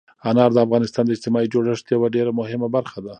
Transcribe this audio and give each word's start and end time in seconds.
انار 0.29 0.49
د 0.53 0.57
افغانستان 0.65 1.03
د 1.05 1.11
اجتماعي 1.15 1.47
جوړښت 1.53 1.85
یوه 1.95 2.07
ډېره 2.15 2.31
مهمه 2.39 2.67
برخه 2.75 2.99
ده. 3.05 3.09